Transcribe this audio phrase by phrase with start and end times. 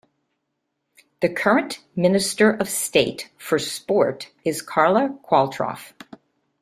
[1.19, 5.93] The current Minister of State for Sport is Carla Qualtrough.